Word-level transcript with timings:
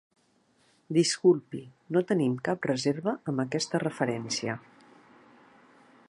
Disculpi, 0.95 1.59
no 1.97 2.03
tenim 2.11 2.33
cap 2.49 2.65
reserva 2.71 3.13
amb 3.33 3.43
aquesta 3.45 3.83
referència. 3.85 4.57